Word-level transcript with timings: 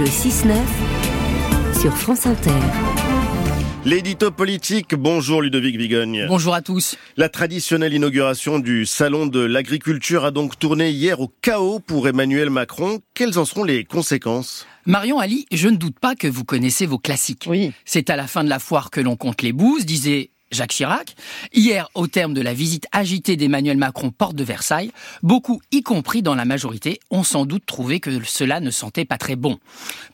Le 0.00 0.06
6-9 0.06 1.78
sur 1.78 1.94
France 1.94 2.26
Inter. 2.26 2.54
L'édito 3.84 4.30
politique, 4.30 4.94
bonjour 4.94 5.42
Ludovic 5.42 5.76
Vigogne. 5.76 6.24
Bonjour 6.26 6.54
à 6.54 6.62
tous. 6.62 6.96
La 7.18 7.28
traditionnelle 7.28 7.92
inauguration 7.92 8.60
du 8.60 8.86
Salon 8.86 9.26
de 9.26 9.40
l'agriculture 9.40 10.24
a 10.24 10.30
donc 10.30 10.58
tourné 10.58 10.88
hier 10.88 11.20
au 11.20 11.30
chaos 11.42 11.80
pour 11.80 12.08
Emmanuel 12.08 12.48
Macron. 12.48 13.00
Quelles 13.12 13.38
en 13.38 13.44
seront 13.44 13.64
les 13.64 13.84
conséquences? 13.84 14.66
Marion 14.86 15.18
Ali, 15.18 15.44
je 15.52 15.68
ne 15.68 15.76
doute 15.76 15.98
pas 16.00 16.14
que 16.14 16.28
vous 16.28 16.44
connaissez 16.44 16.86
vos 16.86 16.98
classiques. 16.98 17.44
Oui. 17.46 17.72
C'est 17.84 18.08
à 18.08 18.16
la 18.16 18.26
fin 18.26 18.42
de 18.42 18.48
la 18.48 18.58
foire 18.58 18.88
que 18.90 19.02
l'on 19.02 19.16
compte 19.16 19.42
les 19.42 19.52
bouses, 19.52 19.84
disait 19.84 20.30
Jacques 20.50 20.72
Chirac. 20.72 21.14
Hier, 21.52 21.88
au 21.94 22.06
terme 22.06 22.34
de 22.34 22.40
la 22.40 22.52
visite 22.52 22.86
agitée 22.92 23.36
d'Emmanuel 23.36 23.76
Macron 23.76 24.10
porte 24.10 24.34
de 24.34 24.44
Versailles, 24.44 24.90
beaucoup, 25.22 25.60
y 25.70 25.82
compris 25.82 26.22
dans 26.22 26.34
la 26.34 26.44
majorité, 26.44 27.00
ont 27.10 27.22
sans 27.22 27.46
doute 27.46 27.64
trouvé 27.66 28.00
que 28.00 28.22
cela 28.24 28.60
ne 28.60 28.70
sentait 28.70 29.04
pas 29.04 29.16
très 29.16 29.36
bon. 29.36 29.58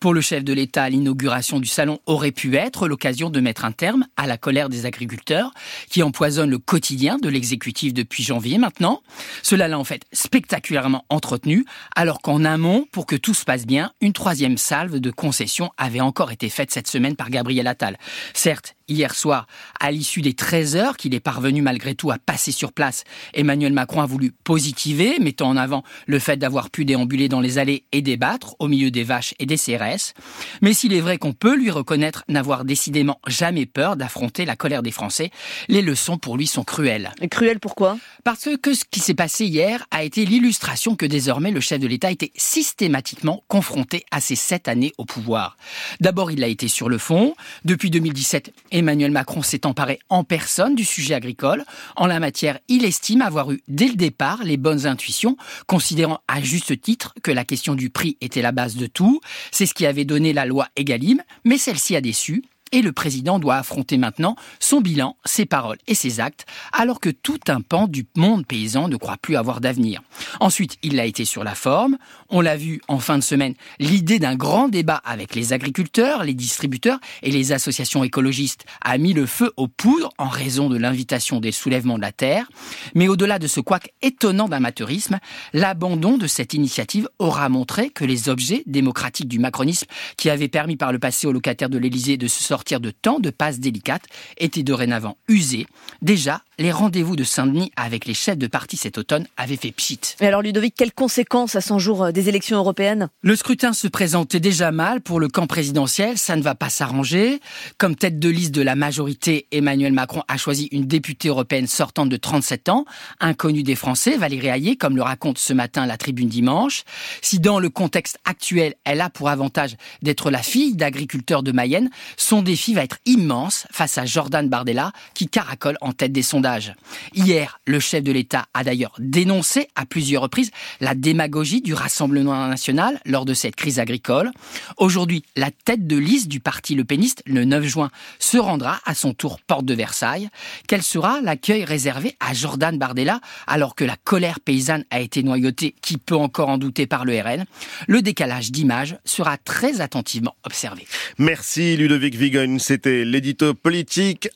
Pour 0.01 0.15
le 0.15 0.21
chef 0.21 0.45
de 0.45 0.53
l'État, 0.53 0.89
l'inauguration 0.89 1.59
du 1.59 1.69
salon 1.69 1.99
aurait 2.07 2.33
pu 2.33 2.55
être 2.57 2.87
l'occasion 2.87 3.31
de 3.31 3.41
mettre 3.41 3.65
un 3.65 3.73
terme 3.73 4.07
à 4.17 4.27
la 4.27 4.37
colère 4.37 4.69
des 4.69 4.87
agriculteurs 4.87 5.53
qui 5.89 6.03
empoisonnent 6.03 6.51
le 6.51 6.59
quotidien 6.59 7.19
de 7.19 7.29
l'exécutif 7.29 7.95
depuis 7.95 8.23
janvier 8.23 8.59
maintenant. 8.59 9.03
Cela 9.43 9.69
l'a 9.69 9.79
en 9.79 9.85
fait 9.85 10.03
spectaculairement 10.13 11.05
entretenu, 11.09 11.65
alors 11.95 12.21
qu'en 12.21 12.45
amont, 12.45 12.87
pour 12.93 13.07
que 13.07 13.17
tout 13.17 13.35
se 13.35 13.45
passe 13.45 13.67
bien, 13.67 13.93
une 14.01 14.13
troisième 14.13 14.59
salve 14.59 15.01
de 15.01 15.11
concessions 15.11 15.71
avait 15.79 16.01
encore 16.01 16.31
été 16.31 16.49
faite 16.49 16.71
cette 16.71 16.89
semaine 16.89 17.17
par 17.17 17.31
Gabriel 17.31 17.67
Attal. 17.67 17.99
Certes, 18.35 18.76
hier 18.89 19.15
soir, 19.15 19.47
à 19.81 19.91
l'issue 19.91 20.23
des 20.23 20.35
13 20.35 20.77
heures 20.77 20.97
qu'il 20.97 21.15
est 21.15 21.21
parvenu 21.21 21.63
malgré 21.63 21.95
tout 21.95 22.11
à 22.11 22.19
passer 22.19 22.53
sur 22.53 22.73
place, 22.73 23.05
Emmanuel 23.35 23.73
Macron 23.73 24.01
a 24.01 24.07
voulu 24.07 24.33
positiver, 24.45 25.19
mettant 25.19 25.49
en 25.49 25.57
avant 25.57 25.83
le 26.07 26.19
fait 26.19 26.37
d'avoir 26.37 26.71
pu 26.71 26.85
déambuler 26.85 27.29
dans 27.29 27.41
les 27.41 27.59
allées 27.59 27.85
et 27.93 28.03
débattre 28.03 28.55
au 28.59 28.69
milieu 28.69 28.91
des 28.91 29.05
vaches 29.05 29.35
et 29.39 29.47
des 29.47 29.57
CRS. 29.57 30.15
Mais 30.63 30.73
s'il 30.73 30.93
est 30.93 31.01
vrai 31.01 31.19
qu'on 31.19 31.33
peut 31.33 31.57
lui 31.57 31.71
reconnaître 31.71 32.25
n'avoir 32.29 32.65
décidément 32.65 33.21
jamais 33.27 33.67
peur 33.67 33.97
d'affronter 33.97 34.45
la 34.45 34.57
colère 34.57 34.83
des 34.83 34.91
Français, 34.91 35.31
les 35.69 35.83
leçons 35.83 36.19
pour 36.19 36.37
lui 36.37 36.47
sont 36.47 36.65
cruelles. 36.65 37.13
Et 37.21 37.29
cruel 37.29 37.61
pourquoi? 37.61 37.99
Parce 38.25 38.49
que 38.61 38.75
ce 38.75 38.85
qui 38.91 39.01
s'est 39.01 39.15
passé 39.15 39.47
hier 39.47 39.87
a 39.91 40.05
été 40.05 40.25
l'illustration 40.25 40.97
que 40.97 41.07
désormais 41.07 41.51
le 41.51 41.61
chef 41.61 41.81
de 41.81 41.87
l'État 41.87 42.11
était 42.11 42.33
systématiquement 42.37 43.43
confronté 43.49 44.05
à 44.11 44.21
ces 44.21 44.37
sept 44.37 44.69
années 44.69 44.93
au 44.99 45.05
pouvoir. 45.05 45.57
D'abord, 46.01 46.31
il 46.31 46.43
a 46.45 46.49
été 46.49 46.69
sur 46.69 46.89
le 46.89 46.99
fond. 46.99 47.35
Depuis 47.65 47.91
2017, 47.91 48.53
Emmanuel 48.77 49.11
Macron 49.11 49.41
s'est 49.41 49.65
emparé 49.65 50.01
en 50.11 50.23
personne 50.23 50.75
du 50.75 50.85
sujet 50.85 51.15
agricole. 51.15 51.65
En 51.97 52.07
la 52.07 52.21
matière, 52.21 52.59
il 52.69 52.85
estime 52.85 53.23
avoir 53.23 53.51
eu 53.51 53.63
dès 53.69 53.89
le 53.89 53.95
départ 53.95 54.45
les 54.45 54.59
bonnes 54.59 54.87
intuitions, 54.87 55.39
considérant 55.67 56.21
à 56.29 56.43
juste 56.43 56.79
titre 56.83 57.15
que 57.23 57.31
la 57.31 57.47
question 57.47 57.75
du 57.75 57.89
prix 57.89 58.19
était 58.21 58.43
la 58.43 58.53
base 58.53 58.77
de 58.77 58.87
tout. 58.87 59.23
C'est 59.51 59.65
ce 59.65 59.73
qui 59.73 59.87
avait 59.87 60.05
donné 60.05 60.35
la 60.35 60.45
loi 60.45 60.69
Egalim, 60.77 61.23
mais 61.47 61.57
celle-ci 61.57 61.97
a 61.97 62.03
déçu 62.03 62.45
et 62.73 62.83
le 62.83 62.93
président 62.93 63.39
doit 63.39 63.57
affronter 63.57 63.97
maintenant 63.97 64.37
son 64.59 64.81
bilan, 64.81 65.17
ses 65.25 65.47
paroles 65.47 65.79
et 65.87 65.95
ses 65.95 66.21
actes, 66.21 66.47
alors 66.73 67.01
que 67.01 67.11
tout 67.11 67.39
un 67.49 67.61
pan 67.61 67.87
du 67.87 68.07
monde 68.17 68.47
paysan 68.47 68.89
ne 68.89 68.97
croit 68.97 69.17
plus 69.17 69.37
avoir 69.37 69.61
d'avenir. 69.61 70.03
Ensuite, 70.41 70.77
il 70.83 70.99
a 70.99 71.05
été 71.05 71.25
sur 71.25 71.45
la 71.45 71.55
forme. 71.55 71.97
On 72.29 72.41
l'a 72.41 72.57
vu 72.57 72.81
en 72.89 72.99
fin 72.99 73.19
de 73.19 73.23
semaine, 73.23 73.55
l'idée 73.79 74.19
d'un 74.19 74.35
grand 74.35 74.69
débat 74.69 75.01
avec 75.05 75.35
les 75.35 75.53
agriculteurs, 75.53 76.25
les 76.25 76.35
distributeurs 76.35 76.99
et 77.23 77.31
les 77.31 77.53
associations 77.53 78.03
écologistes 78.03 78.65
a 78.81 78.99
mis 78.99 79.13
le 79.13 79.27
feu 79.27 79.53
aux 79.57 79.69
poudres 79.69 80.11
en 80.19 80.29
raison 80.29 80.69
de 80.69 80.77
l'invitation 80.77 81.39
des 81.41 81.53
soulèvements 81.53 81.97
de 81.97 82.03
la 82.03 82.13
terre. 82.13 82.49
Mais 82.95 83.09
au-delà 83.09 83.39
de 83.39 83.47
ce 83.47 83.61
couac 83.61 83.93
étonnant 84.03 84.49
d'amateurisme, 84.49 85.19
l'abandon 85.53 86.19
de 86.19 86.27
cette 86.27 86.55
initiative 86.55 87.09
aura 87.19 87.49
montré 87.49 87.91
que 87.91 88.05
les 88.05 88.29
objets 88.29 88.65
démocratiques 88.67 89.29
du 89.29 89.39
macronisme 89.39 89.87
qui 90.17 90.31
avaient 90.31 90.49
permis 90.49 90.77
par 90.77 90.93
le 90.93 90.99
passé 90.99 91.27
aux 91.27 91.33
locataires 91.33 91.71
de 91.71 91.79
l'Élysée 91.79 92.17
de 92.17 92.27
se 92.27 92.43
sortir 92.43 92.56
sortir 92.57 92.81
de 92.81 92.91
tant 92.91 93.21
de 93.21 93.29
passes 93.29 93.61
délicates 93.61 94.07
étaient 94.39 94.63
dorénavant 94.63 95.19
usés. 95.29 95.67
Déjà, 96.01 96.41
les 96.59 96.73
rendez-vous 96.73 97.17
de 97.17 97.25
Saint-Denis 97.25 97.71
avec 97.77 98.07
les 98.07 98.15
chefs 98.15 98.39
de 98.39 98.47
parti 98.47 98.79
cet 98.79 98.97
automne 98.97 99.27
avaient 99.37 99.57
fait 99.57 99.73
pchit. 99.73 100.01
Et 100.23 100.27
alors 100.27 100.41
Ludovic, 100.41 100.75
quelles 100.75 100.95
conséquences 100.95 101.55
à 101.55 101.61
100 101.61 101.79
jours 101.79 102.13
des 102.15 102.31
élections 102.31 102.57
européennes? 102.57 103.11
Le 103.21 103.37
scrutin 103.37 103.75
se 103.75 103.89
présentait 103.89 104.41
déjà 104.41 104.73
mal 104.73 105.03
pour 105.03 105.21
le 105.21 105.29
camp 105.29 105.47
présidentiel, 105.47 106.17
ça 106.17 106.35
ne 106.35 106.41
va 106.41 106.55
pas 106.55 106.71
s'arranger. 106.71 107.43
Comme 107.77 107.95
tête 107.95 108.19
de 108.19 108.31
liste 108.31 108.55
de 108.55 108.63
la 108.63 108.75
majorité, 108.75 109.47
Emmanuel 109.53 109.93
Macron 109.93 110.23
a 110.29 110.39
choisi 110.39 110.71
une 110.73 110.87
députée 110.87 111.29
européenne 111.29 111.67
sortante 111.67 112.09
de 112.09 112.17
37 112.17 112.71
ans, 112.71 112.87
inconnue 113.21 113.65
des 113.65 113.75
Français, 113.75 114.17
Valérie 114.17 114.49
Hayé, 114.49 114.77
comme 114.77 114.97
le 114.97 115.03
raconte 115.03 115.37
ce 115.37 115.53
matin 115.53 115.85
la 115.85 115.99
tribune 115.99 116.31
dimanche. 116.31 116.85
Si 117.21 117.39
dans 117.39 117.59
le 117.59 117.69
contexte 117.69 118.19
actuel, 118.25 118.77
elle 118.85 119.03
a 119.03 119.11
pour 119.11 119.29
avantage 119.29 119.77
d'être 120.01 120.31
la 120.31 120.43
fille 120.43 120.75
d'agriculteurs 120.75 121.43
de 121.43 121.53
Mayenne, 121.53 121.91
son 122.17 122.41
défi 122.47 122.73
va 122.73 122.83
être 122.83 122.97
immense 123.05 123.67
face 123.71 123.99
à 123.99 124.07
Jordan 124.07 124.49
Bardella 124.49 124.93
qui 125.13 125.29
caracole 125.29 125.77
en 125.83 125.93
tête 125.93 126.13
des 126.13 126.23
sondages. 126.23 126.73
Hier, 127.15 127.61
le 127.67 127.81
chef 127.81 128.03
de 128.03 128.13
l'État 128.13 128.47
a 128.55 128.65
d'ailleurs 128.65 128.95
dénoncé 128.99 129.69
à 129.75 129.85
plusieurs 129.85 130.23
reprises 130.23 130.51
la 130.81 130.95
démagogie 130.95 131.61
du 131.61 131.75
Rassemblement 131.75 132.47
national 132.47 133.01
lors 133.05 133.25
de 133.27 133.35
cette 133.35 133.57
crise 133.57 133.79
agricole. 133.79 134.31
Aujourd'hui, 134.79 135.25
la 135.37 135.51
tête 135.51 135.87
de 135.87 135.97
liste 135.97 136.29
du 136.29 136.41
parti 136.41 136.75
Le 136.75 136.85
Péniste, 136.85 137.23
le 137.27 137.45
9 137.45 137.65
juin, 137.65 137.91
se 138.19 138.39
rendra 138.39 138.81
à 138.87 138.95
son 138.95 139.13
tour 139.13 139.41
porte 139.41 139.67
de 139.67 139.75
Versailles. 139.75 140.29
Quel 140.69 140.83
sera 140.83 141.21
l'accueil 141.21 141.65
réservé 141.65 142.17
à 142.21 142.33
Jordan 142.33 142.79
Bardella 142.79 143.21
alors 143.47 143.75
que 143.75 143.85
la 143.85 143.97
colère 143.97 144.41
paysanne 144.41 144.85
a 144.91 145.01
été 145.01 145.23
noyautée, 145.23 145.75
qui 145.83 145.99
peut 145.99 146.17
encore 146.17 146.49
en 146.49 146.59
douter 146.59 146.87
par 146.87 147.05
le 147.05 147.21
RN 147.21 147.45
Le 147.89 148.03
décalage 148.03 148.53
d'image 148.53 148.97
sera 149.05 149.37
très 149.37 149.81
attentivement 149.81 150.37
observé. 150.45 150.87
Merci 151.19 151.77
Ludovic 151.77 152.15
C'était 152.59 153.05
l'édito 153.05 153.55
politique. 153.55 154.29